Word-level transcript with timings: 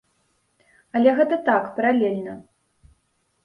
Але 0.99 1.13
гэта 1.21 1.39
так, 1.51 1.63
паралельна. 1.77 2.33